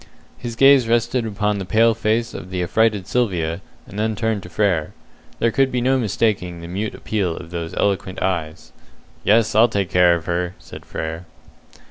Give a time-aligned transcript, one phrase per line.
[0.35, 4.49] His gaze rested upon the pale face of the affrighted Sylvia, and then turned to
[4.49, 4.93] Frere.
[5.37, 8.71] There could be no mistaking the mute appeal of those eloquent eyes.
[9.23, 11.25] "Yes, I'll take care of her," said Frere.